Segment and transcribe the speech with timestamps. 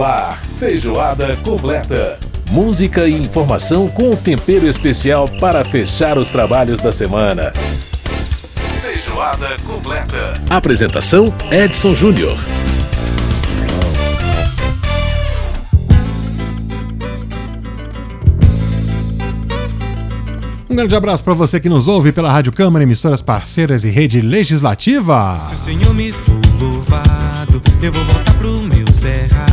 [0.00, 2.18] No ar, feijoada completa.
[2.50, 7.52] Música e informação com tempero especial para fechar os trabalhos da semana.
[8.80, 10.32] Feijoada completa.
[10.48, 12.38] Apresentação: Edson Júnior.
[20.70, 24.22] Um grande abraço para você que nos ouve pela Rádio Câmara, emissoras parceiras e rede
[24.22, 25.38] legislativa.
[25.46, 29.49] Se o Senhor me for louvado, eu vou voltar pro meu cerrado.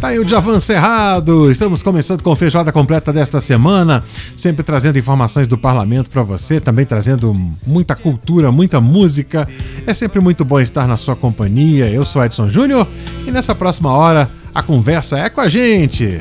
[0.00, 1.50] Tá aí o Javan Cerrado.
[1.50, 4.04] Estamos começando com a feijoada completa desta semana,
[4.36, 7.34] sempre trazendo informações do parlamento para você, também trazendo
[7.66, 9.48] muita cultura, muita música.
[9.86, 11.88] É sempre muito bom estar na sua companhia.
[11.90, 12.86] Eu sou Edson Júnior
[13.26, 16.20] e nessa próxima hora a conversa é com a gente.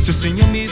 [0.00, 0.68] Se o Senhor me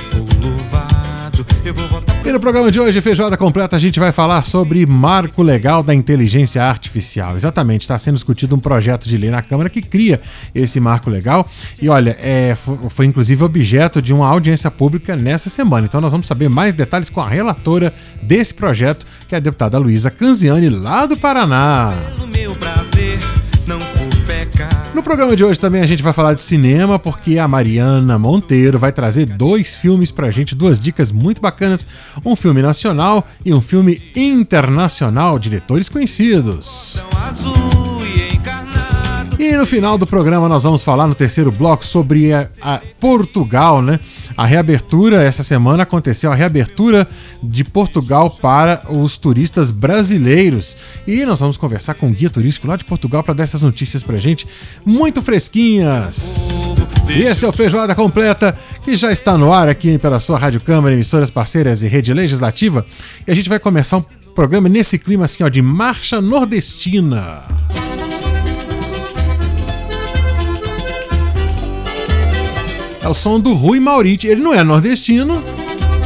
[2.30, 5.92] E no programa de hoje, Feijoada Completa, a gente vai falar sobre marco legal da
[5.92, 7.34] inteligência artificial.
[7.34, 10.20] Exatamente, está sendo discutido um projeto de lei na Câmara que cria
[10.54, 11.44] esse marco legal.
[11.82, 15.88] E olha, é, fo- foi, inclusive objeto de uma audiência pública nessa semana.
[15.88, 19.76] Então nós vamos saber mais detalhes com a relatora desse projeto, que é a deputada
[19.76, 21.96] Luísa Canziani, lá do Paraná.
[22.32, 22.49] meu
[25.00, 28.78] No programa de hoje também a gente vai falar de cinema, porque a Mariana Monteiro
[28.78, 31.86] vai trazer dois filmes pra gente, duas dicas muito bacanas:
[32.22, 37.02] um filme nacional e um filme internacional, diretores conhecidos.
[39.38, 39.42] E.
[39.42, 43.80] E no final do programa nós vamos falar no terceiro bloco sobre a, a Portugal,
[43.80, 43.98] né?
[44.40, 47.06] A reabertura, essa semana aconteceu a reabertura
[47.42, 50.78] de Portugal para os turistas brasileiros.
[51.06, 54.02] E nós vamos conversar com um guia turístico lá de Portugal para dar essas notícias
[54.02, 54.48] pra gente,
[54.82, 56.48] muito fresquinhas.
[57.10, 60.62] E esse é o Feijoada Completa, que já está no ar aqui pela sua Rádio
[60.62, 62.86] Câmara, emissoras parceiras e rede legislativa.
[63.28, 67.42] E a gente vai começar um programa nesse clima assim, ó, de marcha nordestina.
[73.02, 74.26] É o som do Rui Mauriti.
[74.26, 75.42] Ele não é nordestino,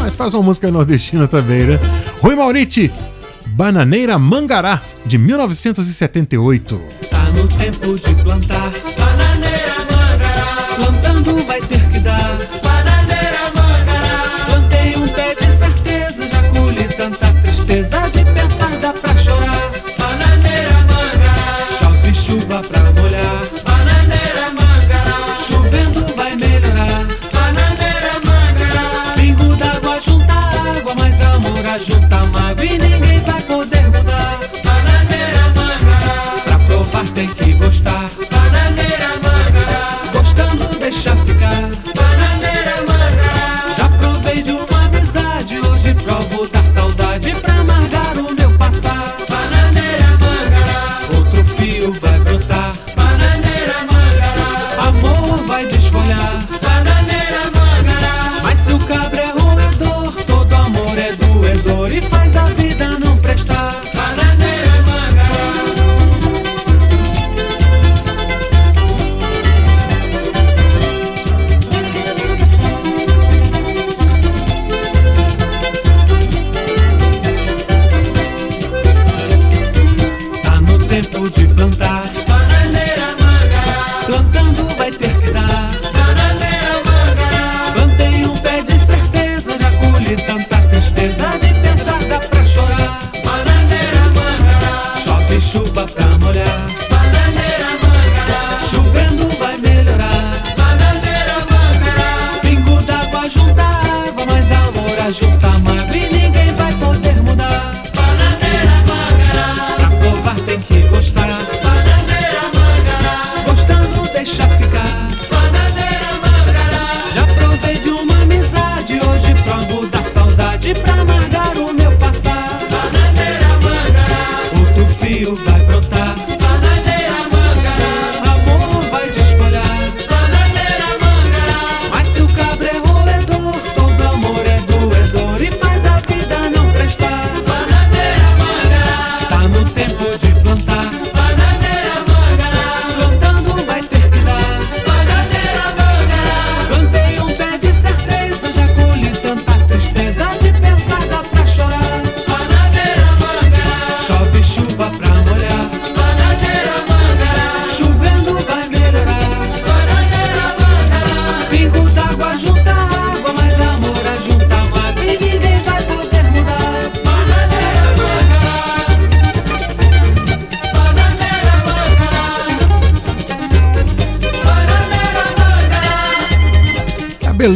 [0.00, 1.80] mas faz uma música nordestina também, né?
[2.20, 2.90] Rui Mauriti,
[3.46, 6.80] Bananeira Mangará, de 1978.
[7.10, 8.72] Tá no tempo de plantar.
[31.74, 32.23] Amor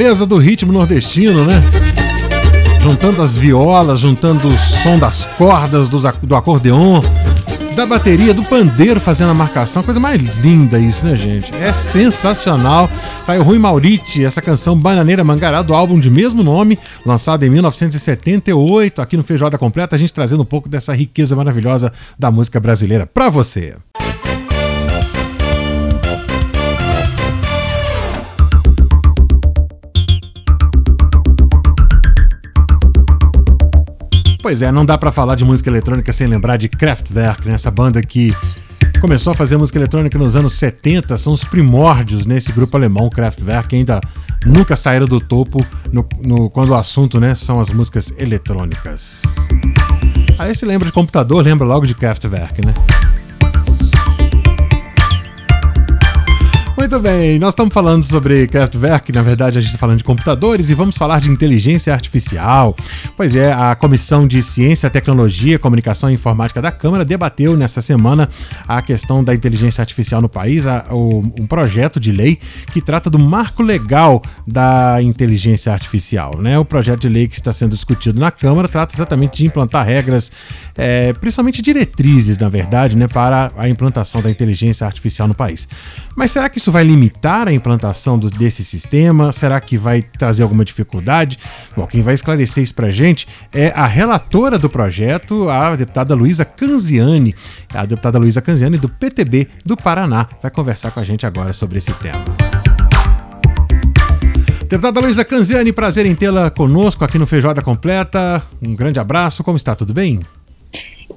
[0.09, 1.63] beleza do ritmo nordestino, né?
[2.81, 7.03] Juntando as violas, juntando o som das cordas, do, do acordeon,
[7.77, 9.83] da bateria, do pandeiro fazendo a marcação.
[9.83, 11.55] Coisa mais linda isso, né, gente?
[11.57, 12.89] É sensacional.
[13.27, 17.45] Tá aí o Rui Mauriti, essa canção Bananeira Mangará, do álbum de mesmo nome, lançado
[17.45, 22.31] em 1978, aqui no Feijoada Completa, a gente trazendo um pouco dessa riqueza maravilhosa da
[22.31, 23.77] música brasileira pra você.
[34.49, 37.53] Pois é, não dá para falar de música eletrônica sem lembrar de Kraftwerk, né?
[37.53, 38.35] essa banda que
[38.99, 43.69] começou a fazer música eletrônica nos anos 70, são os primórdios nesse grupo alemão, Kraftwerk,
[43.69, 44.01] que ainda
[44.47, 45.63] nunca saíram do topo
[45.93, 49.21] no, no, quando o assunto né, são as músicas eletrônicas.
[50.39, 52.73] Aí se lembra de computador, lembra logo de Kraftwerk, né?
[56.99, 60.69] Muito bem, nós estamos falando sobre Kraftwerk, na verdade a gente está falando de computadores
[60.69, 62.75] e vamos falar de inteligência artificial.
[63.17, 68.29] Pois é, a Comissão de Ciência, Tecnologia, Comunicação e Informática da Câmara debateu nessa semana
[68.67, 72.37] a questão da inteligência artificial no país, a, o, um projeto de lei
[72.73, 76.37] que trata do marco legal da inteligência artificial.
[76.41, 76.59] Né?
[76.59, 80.33] O projeto de lei que está sendo discutido na Câmara trata exatamente de implantar regras,
[80.77, 85.69] é, principalmente diretrizes, na verdade, né, para a implantação da inteligência artificial no país.
[86.17, 89.31] Mas será que isso vai limitar a implantação do, desse sistema?
[89.33, 91.39] Será que vai trazer alguma dificuldade?
[91.77, 96.45] Bom, quem vai esclarecer isso pra gente é a relatora do projeto, a deputada Luísa
[96.45, 97.35] Canziani,
[97.73, 101.79] a deputada Luísa Canziani do PTB do Paraná, vai conversar com a gente agora sobre
[101.79, 102.25] esse tema.
[104.69, 108.43] Deputada Luísa Canziani, prazer em tê-la conosco aqui no Feijoada Completa.
[108.61, 109.75] Um grande abraço, como está?
[109.75, 110.21] Tudo bem?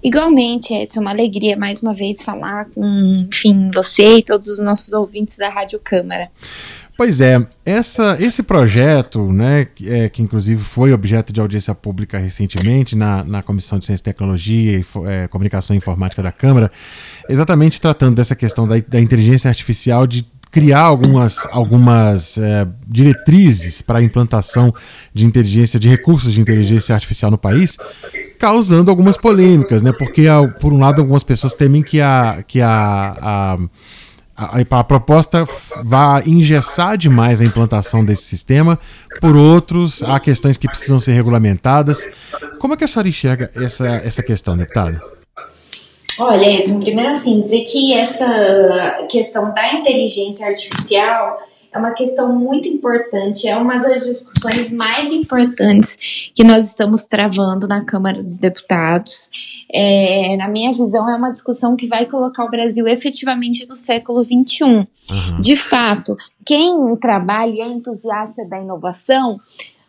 [0.03, 4.93] Igualmente, Edson, uma alegria mais uma vez falar com, enfim, você e todos os nossos
[4.93, 6.29] ouvintes da Rádio Câmara.
[6.97, 12.95] Pois é, essa, esse projeto, né, é, que inclusive foi objeto de audiência pública recentemente
[12.95, 16.71] na, na Comissão de Ciência e Tecnologia e é, Comunicação e Informática da Câmara,
[17.29, 23.99] exatamente tratando dessa questão da, da inteligência artificial de criar algumas, algumas é, diretrizes para
[23.99, 24.73] a implantação
[25.13, 27.77] de inteligência, de recursos de inteligência artificial no país,
[28.37, 29.93] causando algumas polêmicas, né?
[29.93, 30.25] Porque,
[30.59, 33.57] por um lado, algumas pessoas temem que a, que a, a
[34.33, 35.45] a, a, proposta
[35.83, 38.79] vá engessar demais a implantação desse sistema,
[39.19, 42.09] por outros, há questões que precisam ser regulamentadas.
[42.59, 44.99] Como é que a senhora enxerga essa, essa questão, deputada?
[46.19, 51.37] Olha, Edson, primeiro assim, dizer que essa questão da inteligência artificial
[51.73, 57.65] é uma questão muito importante, é uma das discussões mais importantes que nós estamos travando
[57.65, 59.29] na Câmara dos Deputados.
[59.71, 64.21] É, na minha visão, é uma discussão que vai colocar o Brasil efetivamente no século
[64.23, 64.63] XXI.
[64.63, 64.87] Uhum.
[65.39, 69.39] De fato, quem trabalha e é entusiasta da inovação,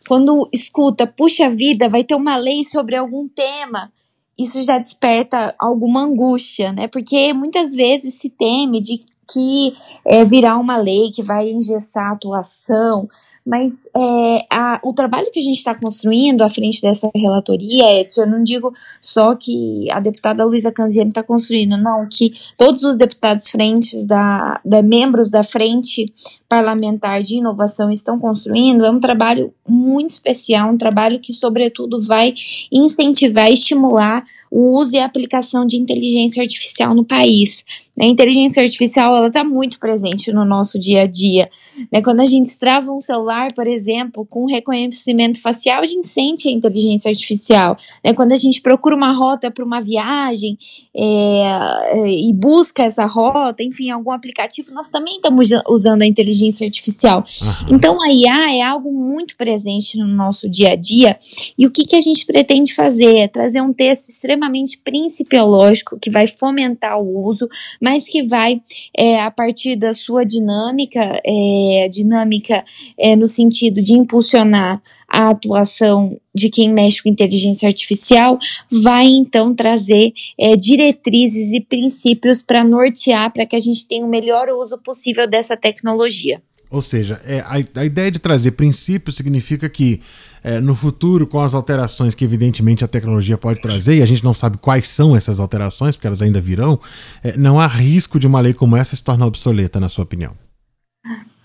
[0.07, 3.91] quando escuta, puxa vida, vai ter uma lei sobre algum tema
[4.39, 6.89] isso já desperta alguma angústia, né?
[6.89, 9.01] Porque muitas vezes se teme de
[9.33, 9.73] que
[10.07, 13.09] é, virar uma lei que vai engessar a atuação,
[13.45, 18.23] mas é, a, o trabalho que a gente está construindo à frente dessa relatoria, Edson,
[18.23, 22.97] eu não digo só que a deputada Luísa Canziani está construindo, não, que todos os
[22.97, 26.13] deputados frentes da, da membros da frente
[26.53, 32.35] parlamentar de inovação estão construindo, é um trabalho muito especial, um trabalho que, sobretudo, vai
[32.71, 37.65] incentivar estimular o uso e a aplicação de inteligência artificial no país.
[37.99, 41.49] A inteligência artificial ela está muito presente no nosso dia a dia.
[41.91, 42.03] Né?
[42.03, 46.51] Quando a gente extrava um celular, por exemplo, com reconhecimento facial, a gente sente a
[46.51, 47.77] inteligência artificial.
[48.05, 48.13] Né?
[48.13, 50.59] Quando a gente procura uma rota para uma viagem
[50.95, 56.67] é, e busca essa rota, enfim, algum aplicativo, nós também estamos usando a inteligência inteligência
[56.67, 57.25] artificial.
[57.43, 57.77] Uhum.
[57.77, 61.17] Então, a IA é algo muito presente no nosso dia a dia.
[61.57, 63.17] E o que, que a gente pretende fazer?
[63.19, 67.49] É trazer um texto extremamente principiológico que vai fomentar o uso,
[67.81, 68.61] mas que vai,
[68.97, 72.65] é, a partir da sua dinâmica, é, dinâmica
[72.99, 78.39] é, no sentido de impulsionar a atuação de quem mexe com inteligência artificial,
[78.71, 84.09] vai então trazer é, diretrizes e princípios para nortear para que a gente tenha o
[84.09, 86.41] melhor uso possível dessa tecnologia.
[86.71, 90.01] Ou seja, é, a, a ideia de trazer princípios significa que
[90.43, 94.25] é, no futuro, com as alterações que evidentemente a tecnologia pode trazer, e a gente
[94.25, 96.81] não sabe quais são essas alterações, porque elas ainda virão,
[97.23, 100.35] é, não há risco de uma lei como essa se tornar obsoleta, na sua opinião.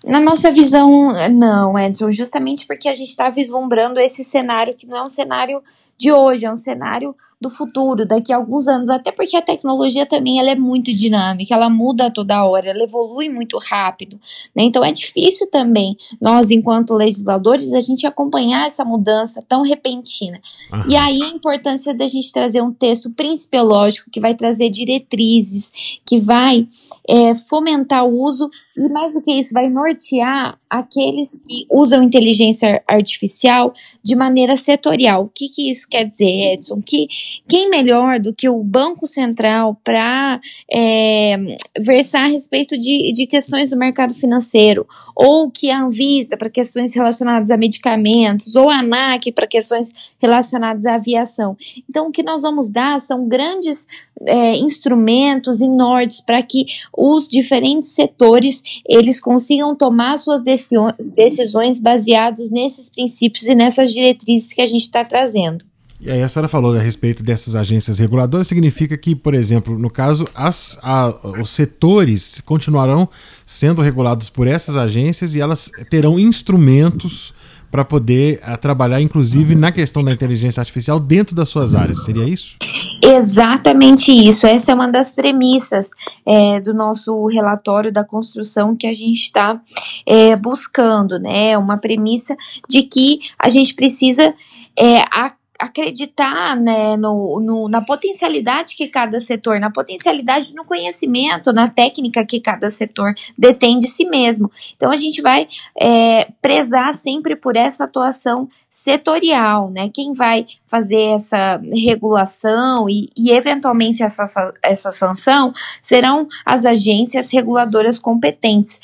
[0.06, 4.98] Na nossa visão, não, Edson, justamente porque a gente está vislumbrando esse cenário que não
[4.98, 5.62] é um cenário
[5.98, 10.06] de hoje, é um cenário do futuro, daqui a alguns anos, até porque a tecnologia
[10.06, 14.20] também ela é muito dinâmica, ela muda toda hora, ela evolui muito rápido,
[14.56, 14.63] né?
[14.63, 20.39] Então é difícil também nós, enquanto legisladores, a gente acompanhar essa mudança tão repentina.
[20.74, 20.89] Uhum.
[20.89, 25.72] E aí a importância da gente trazer um texto principiológico que vai trazer diretrizes,
[26.06, 26.68] que vai
[27.08, 32.84] é, fomentar o uso e mais do que isso, vai nortear aqueles que usam inteligência
[32.88, 33.74] artificial
[34.04, 35.24] de maneira setorial.
[35.24, 36.82] O que, que isso quer dizer, Edson?
[36.82, 37.08] Que
[37.48, 40.39] quem melhor do que o Banco Central para
[40.72, 41.38] é,
[41.79, 46.94] versar a respeito de, de questões do mercado financeiro, ou que a Anvisa para questões
[46.94, 51.58] relacionadas a medicamentos, ou a ANAC para questões relacionadas à aviação.
[51.89, 53.86] Então, o que nós vamos dar são grandes
[54.25, 56.65] é, instrumentos e nortes para que
[56.96, 64.62] os diferentes setores eles consigam tomar suas decisões baseados nesses princípios e nessas diretrizes que
[64.62, 65.65] a gente está trazendo.
[66.00, 69.89] E aí a senhora falou a respeito dessas agências reguladoras, significa que, por exemplo, no
[69.89, 71.12] caso, as, a,
[71.42, 73.10] os setores continuarão
[73.46, 77.34] sendo regulados por essas agências e elas terão instrumentos
[77.72, 82.04] para poder a, eh, trabalhar, inclusive, na questão da inteligência artificial dentro das suas áreas.
[82.04, 82.58] Seria isso?
[83.01, 84.48] Exatamente isso.
[84.48, 85.89] Essa é uma das premissas
[86.25, 89.60] é, do nosso relatório da construção que a gente está
[90.06, 91.58] é, buscando, né?
[91.58, 92.38] Uma premissa
[92.70, 94.34] de que a gente precisa
[94.77, 101.51] é, a acreditar né, no, no, na potencialidade que cada setor, na potencialidade no conhecimento,
[101.51, 104.51] na técnica que cada setor detém de si mesmo.
[104.75, 105.47] Então a gente vai
[105.79, 109.89] é, prezar sempre por essa atuação setorial, né?
[109.89, 117.99] Quem vai fazer essa regulação e, e eventualmente essa, essa sanção serão as agências reguladoras
[117.99, 118.79] competentes,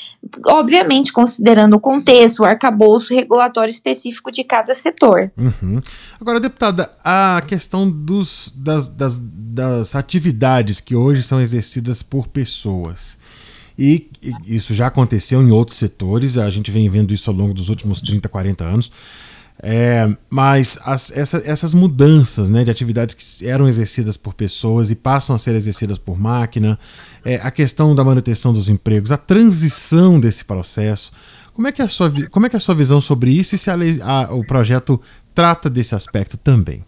[0.47, 5.31] obviamente considerando o contexto, o arcabouço regulatório específico de cada setor.
[5.37, 5.81] Uhum.
[6.19, 6.39] Agora,
[7.03, 13.17] a questão dos, das, das, das atividades que hoje são exercidas por pessoas.
[13.77, 14.09] E
[14.45, 18.01] isso já aconteceu em outros setores, a gente vem vendo isso ao longo dos últimos
[18.01, 18.91] 30, 40 anos.
[19.61, 24.95] É, mas as, essa, essas mudanças né, de atividades que eram exercidas por pessoas e
[24.95, 26.77] passam a ser exercidas por máquina,
[27.23, 31.11] é, a questão da manutenção dos empregos, a transição desse processo.
[31.53, 33.53] Como é que é a sua, como é que é a sua visão sobre isso
[33.53, 34.99] e se a a, o projeto
[35.33, 36.83] trata desse aspecto também?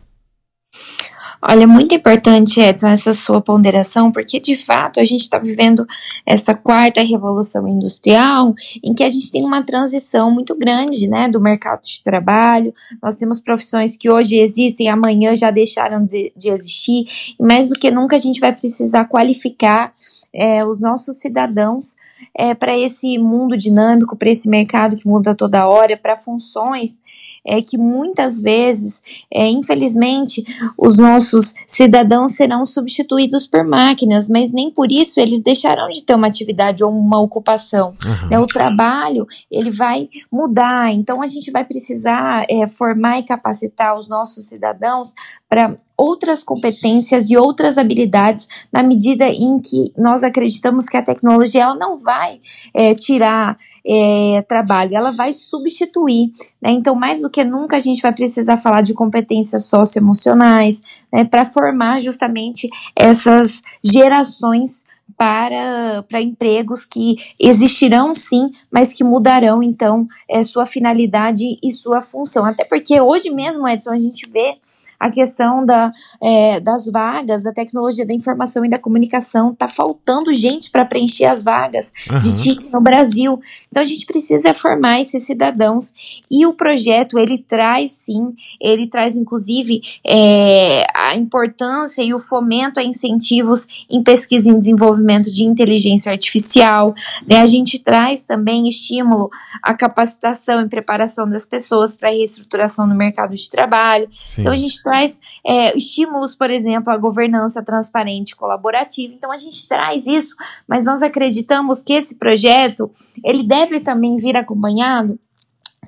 [1.47, 5.85] Olha, muito importante, Edson, essa sua ponderação, porque de fato a gente está vivendo
[6.25, 11.39] essa quarta revolução industrial, em que a gente tem uma transição muito grande, né, do
[11.39, 12.73] mercado de trabalho.
[13.01, 17.05] Nós temos profissões que hoje existem, amanhã já deixaram de, de existir,
[17.39, 19.93] e mais do que nunca a gente vai precisar qualificar
[20.33, 21.95] é, os nossos cidadãos
[22.37, 26.99] é, para esse mundo dinâmico, para esse mercado que muda toda hora, para funções
[27.45, 29.01] é, que muitas vezes,
[29.31, 30.43] é, infelizmente,
[30.77, 36.15] os nossos cidadãos serão substituídos por máquinas, mas nem por isso eles deixarão de ter
[36.15, 37.95] uma atividade ou uma ocupação.
[38.03, 38.29] Uhum.
[38.29, 38.39] Né?
[38.39, 44.09] O trabalho ele vai mudar, então a gente vai precisar é, formar e capacitar os
[44.09, 45.13] nossos cidadãos
[45.47, 51.63] para outras competências e outras habilidades na medida em que nós acreditamos que a tecnologia
[51.63, 52.24] ela não vai
[52.73, 56.31] é, tirar é, trabalho, ela vai substituir.
[56.61, 56.71] Né?
[56.71, 61.45] Então, mais do que nunca, a gente vai precisar falar de competências socioemocionais né, para
[61.45, 64.83] formar justamente essas gerações
[65.17, 72.01] para, para empregos que existirão sim, mas que mudarão então é, sua finalidade e sua
[72.01, 72.45] função.
[72.45, 74.57] Até porque hoje mesmo, Edson, a gente vê
[74.99, 79.51] a questão da, é, das vagas, da tecnologia da informação e da comunicação.
[79.51, 82.19] Está faltando gente para preencher as vagas uhum.
[82.19, 83.39] de TIC no Brasil.
[83.69, 85.93] Então a gente precisa formar esses cidadãos.
[86.29, 92.79] E o projeto, ele traz sim, ele traz inclusive é, a importância e o fomento
[92.79, 96.93] a incentivos em pesquisa e desenvolvimento de inteligência artificial.
[97.27, 97.41] Né?
[97.41, 99.29] A gente traz também estímulo
[99.61, 104.07] à capacitação e preparação das pessoas para a reestruturação no mercado de trabalho.
[104.13, 104.41] Sim.
[104.41, 109.13] Então a gente traz é, estímulos, por exemplo, à governança transparente e colaborativa.
[109.13, 110.35] Então a gente traz isso,
[110.67, 112.89] mas nós acreditamos que esse projeto
[113.23, 115.19] ele deve também vir acompanhado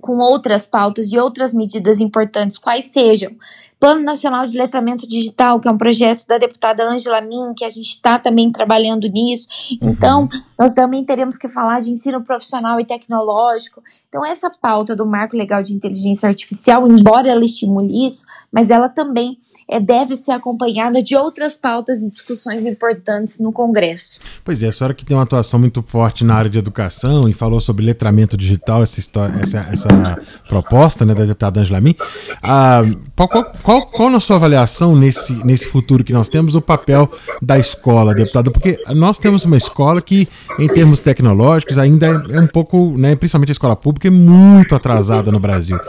[0.02, 3.36] com outras pautas e outras medidas importantes, quais sejam
[3.80, 7.70] Plano Nacional de Letramento Digital, que é um projeto da deputada Angela Min, que a
[7.70, 9.48] gente está também trabalhando nisso.
[9.82, 9.90] Uhum.
[9.90, 10.28] Então,
[10.58, 13.84] nós também teremos que falar de ensino profissional e tecnológico.
[14.18, 18.90] Então, essa pauta do marco legal de inteligência artificial, embora ela estimule isso, mas ela
[18.90, 19.38] também
[19.70, 24.20] é, deve ser acompanhada de outras pautas e discussões importantes no Congresso.
[24.44, 27.34] Pois é, a senhora que tem uma atuação muito forte na área de educação e
[27.34, 30.18] falou sobre letramento digital, essa, história, essa, essa
[30.50, 31.94] proposta né, da deputada Angela Min.
[32.42, 32.82] Ah,
[33.16, 33.30] qual,
[33.62, 37.08] qual, qual, na sua avaliação nesse, nesse futuro que nós temos o papel
[37.40, 38.50] da escola, deputada?
[38.50, 43.16] Porque nós temos uma escola que, em termos tecnológicos, ainda é, é um pouco, né,
[43.16, 45.80] principalmente a escola pública, é muito atrasada no Brasil.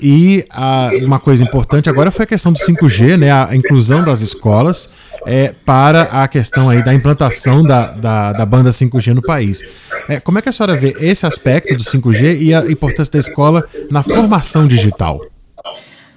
[0.00, 4.20] E a, uma coisa importante agora foi a questão do 5G, né, a inclusão das
[4.20, 4.90] escolas
[5.26, 9.62] é, para a questão aí da implantação da, da, da banda 5G no país.
[10.08, 13.20] É, como é que a senhora vê esse aspecto do 5G e a importância da
[13.20, 15.20] escola na formação digital?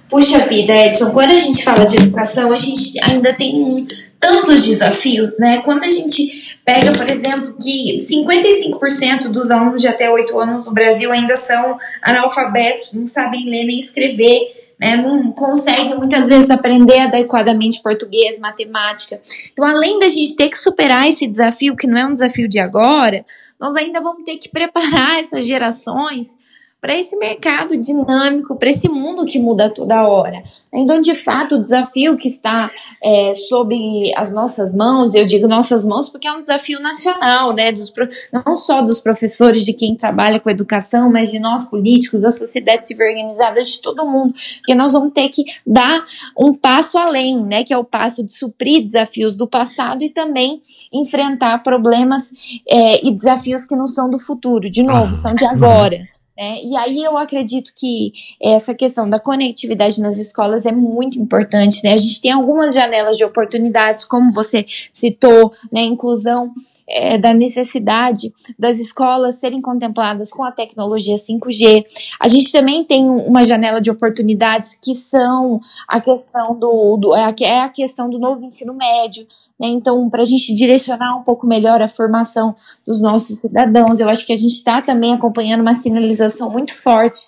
[0.08, 3.84] Puxa vida, Edson, quando a gente fala de educação, a gente ainda tem
[4.20, 5.58] tantos desafios, né?
[5.58, 10.72] Quando a gente pega, por exemplo, que 55% dos alunos de até 8 anos no
[10.72, 14.64] Brasil ainda são analfabetos, não sabem ler nem escrever.
[14.78, 19.18] Né, não conseguem muitas vezes aprender adequadamente português, matemática.
[19.50, 22.58] Então, além da gente ter que superar esse desafio, que não é um desafio de
[22.58, 23.24] agora,
[23.58, 26.36] nós ainda vamos ter que preparar essas gerações
[26.80, 30.42] para esse mercado dinâmico, para esse mundo que muda toda hora.
[30.72, 32.70] Então, de fato, o desafio que está
[33.02, 37.72] é, sob as nossas mãos, eu digo nossas mãos porque é um desafio nacional, né?
[37.72, 37.92] Dos,
[38.32, 42.86] não só dos professores, de quem trabalha com educação, mas de nós políticos, da sociedade
[42.86, 46.04] civil organizada, de todo mundo, porque nós vamos ter que dar
[46.38, 47.64] um passo além, né?
[47.64, 52.32] Que é o passo de suprir desafios do passado e também enfrentar problemas
[52.68, 56.06] é, e desafios que não são do futuro, de novo, são de agora.
[56.36, 56.62] Né?
[56.62, 61.82] E aí eu acredito que essa questão da conectividade nas escolas é muito importante.
[61.82, 61.94] Né?
[61.94, 65.80] A gente tem algumas janelas de oportunidades, como você citou, né?
[65.80, 66.52] inclusão
[66.88, 71.84] é, da necessidade das escolas serem contempladas com a tecnologia 5G.
[72.20, 77.34] A gente também tem uma janela de oportunidades que são a questão do, do é,
[77.40, 79.26] é a questão do novo ensino médio.
[79.58, 79.68] Né?
[79.68, 82.54] Então, para a gente direcionar um pouco melhor a formação
[82.86, 87.20] dos nossos cidadãos, eu acho que a gente está também acompanhando uma sinalização muito forte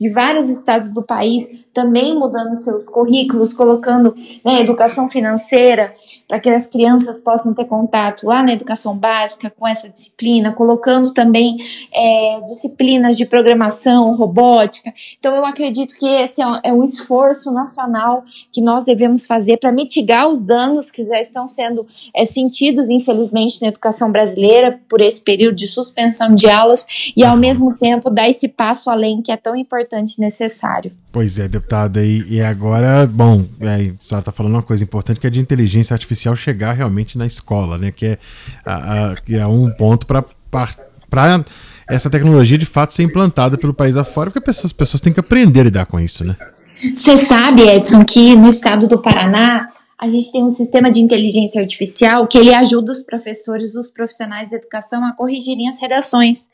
[0.00, 5.94] de vários estados do país também mudando seus currículos, colocando né, educação financeira
[6.34, 11.14] para que as crianças possam ter contato lá na educação básica com essa disciplina, colocando
[11.14, 11.56] também
[11.94, 14.92] é, disciplinas de programação, robótica.
[15.16, 20.28] Então, eu acredito que esse é um esforço nacional que nós devemos fazer para mitigar
[20.28, 25.54] os danos que já estão sendo é, sentidos, infelizmente, na educação brasileira por esse período
[25.54, 29.54] de suspensão de aulas e, ao mesmo tempo, dar esse passo além que é tão
[29.54, 30.90] importante e necessário.
[31.14, 35.20] Pois é, deputada, e, e agora, bom, é, a senhora está falando uma coisa importante
[35.20, 37.90] que é de inteligência artificial chegar realmente na escola, né?
[37.90, 38.18] Que é,
[38.64, 40.24] a, a, que é um ponto para
[41.88, 45.12] essa tecnologia de fato ser implantada pelo país afora, porque as pessoas, as pessoas têm
[45.12, 46.36] que aprender a lidar com isso, né?
[46.94, 51.60] Você sabe, Edson, que no estado do Paraná a gente tem um sistema de inteligência
[51.60, 56.50] artificial que ele ajuda os professores, os profissionais de educação a corrigirem as redações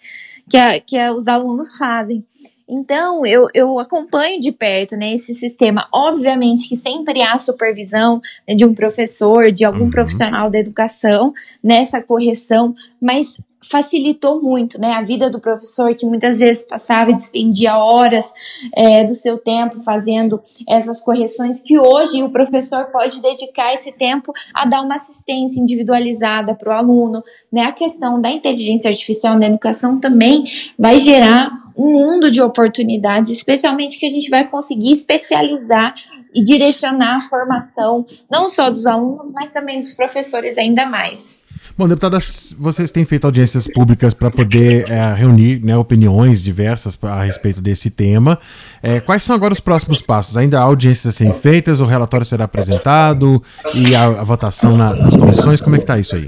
[0.48, 2.24] que, a, que a, os alunos fazem.
[2.70, 5.88] Então, eu, eu acompanho de perto né, esse sistema.
[5.92, 9.90] Obviamente que sempre há supervisão né, de um professor, de algum uhum.
[9.90, 16.38] profissional da educação nessa correção, mas facilitou muito né, a vida do professor, que muitas
[16.38, 18.32] vezes passava e despendia horas
[18.74, 24.32] é, do seu tempo fazendo essas correções, que hoje o professor pode dedicar esse tempo
[24.54, 27.22] a dar uma assistência individualizada para o aluno.
[27.52, 27.62] Né?
[27.62, 30.44] A questão da inteligência artificial na educação também
[30.78, 35.94] vai gerar um mundo de oportunidades, especialmente que a gente vai conseguir especializar
[36.34, 41.40] e direcionar a formação, não só dos alunos, mas também dos professores ainda mais.
[41.80, 47.22] Bom, deputadas, vocês têm feito audiências públicas para poder é, reunir né, opiniões diversas a
[47.22, 48.38] respeito desse tema.
[48.82, 50.36] É, quais são agora os próximos passos?
[50.36, 54.92] Ainda há audiências a serem feitas, o relatório será apresentado e a, a votação na,
[54.92, 55.58] nas comissões?
[55.58, 56.26] Como é que está isso aí?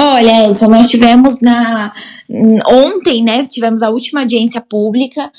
[0.00, 1.92] Olha, Edson, nós tivemos na
[2.66, 5.30] ontem, né, tivemos a última audiência pública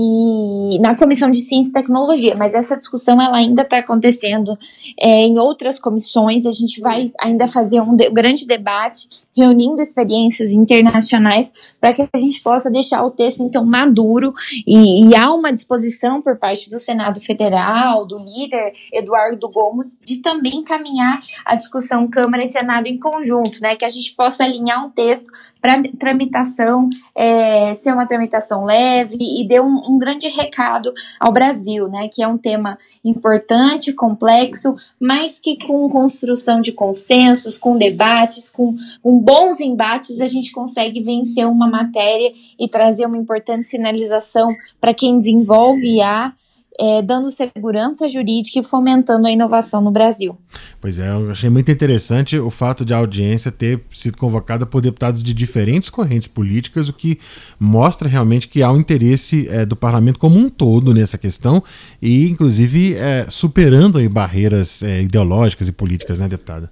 [0.00, 4.56] e na comissão de ciência e tecnologia, mas essa discussão ela ainda está acontecendo
[4.96, 6.46] é, em outras comissões.
[6.46, 11.48] A gente vai ainda fazer um, de, um grande debate reunindo experiências internacionais
[11.80, 14.32] para que a gente possa deixar o texto então maduro
[14.66, 20.18] e, e, há uma disposição por parte do Senado Federal, do líder Eduardo Gomes, de
[20.18, 24.84] também encaminhar a discussão Câmara e Senado em conjunto, né, que a gente possa alinhar
[24.84, 25.30] um texto
[25.60, 31.88] para tramitação é, ser uma tramitação leve e dê um, um grande recado ao Brasil,
[31.88, 38.50] né, que é um tema importante, complexo, mas que com construção de consensos, com debates,
[38.50, 44.48] com, com bons embates a gente consegue vencer uma matéria e trazer uma importante sinalização
[44.80, 46.32] para quem desenvolve IA
[46.80, 50.38] é, dando segurança jurídica e fomentando a inovação no Brasil.
[50.80, 54.80] Pois é, eu achei muito interessante o fato de a audiência ter sido convocada por
[54.80, 57.18] deputados de diferentes correntes políticas, o que
[57.58, 61.62] mostra realmente que há um interesse é, do parlamento como um todo nessa questão
[62.00, 66.70] e, inclusive, é, superando aí, barreiras é, ideológicas e políticas, né, deputada?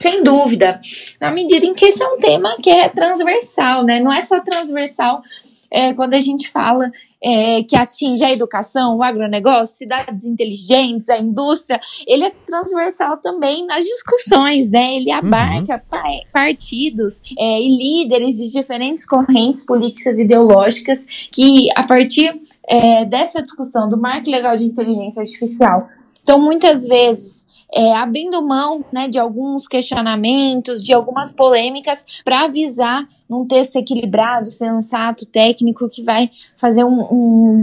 [0.00, 0.80] Sem dúvida,
[1.20, 4.00] na medida em que esse é um tema que é transversal, né?
[4.00, 5.22] Não é só transversal
[5.70, 6.90] é, quando a gente fala
[7.22, 13.66] é, que atinge a educação, o agronegócio, cidades inteligentes, a indústria, ele é transversal também
[13.66, 14.96] nas discussões, né?
[14.96, 16.20] Ele abarca uhum.
[16.32, 23.42] partidos é, e líderes de diferentes correntes políticas e ideológicas que, a partir é, dessa
[23.42, 25.86] discussão do marco legal de inteligência artificial,
[26.22, 33.06] então muitas vezes é, abrindo mão né, de alguns questionamentos, de algumas polêmicas, para avisar
[33.28, 37.00] num texto equilibrado, sensato, técnico, que vai fazer um,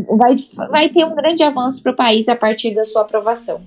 [0.07, 0.35] um vai,
[0.69, 3.61] vai ter um grande avanço para o país a partir da sua aprovação.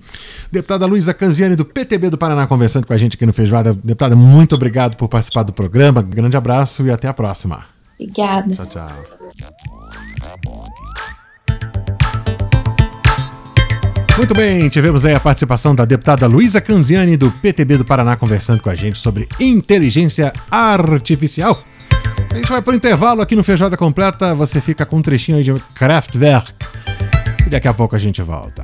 [0.51, 3.73] Deputada Luísa Canziani, do PTB do Paraná, conversando com a gente aqui no Feijoada.
[3.73, 6.01] Deputada, muito obrigado por participar do programa.
[6.01, 7.65] Grande abraço e até a próxima.
[7.99, 8.55] Obrigada.
[8.55, 8.87] Tchau, tchau.
[14.21, 18.61] Muito bem, tivemos aí a participação da deputada Luísa Canziani, do PTB do Paraná, conversando
[18.61, 21.63] com a gente sobre inteligência artificial.
[22.29, 25.39] A gente vai para o intervalo aqui no Feijoada Completa, você fica com um trechinho
[25.39, 26.53] aí de Kraftwerk.
[27.47, 28.63] E daqui a pouco a gente volta.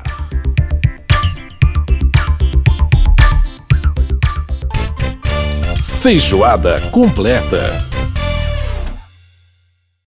[5.84, 7.97] Feijoada Completa.